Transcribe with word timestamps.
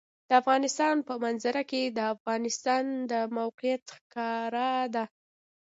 د 0.27 0.31
افغانستان 0.41 0.95
په 1.07 1.13
منظره 1.23 1.63
کې 1.71 1.83
د 1.97 1.99
افغانستان 2.15 2.83
د 3.11 3.13
موقعیت 3.37 3.83
ښکاره 3.95 4.69
ده. 4.95 5.03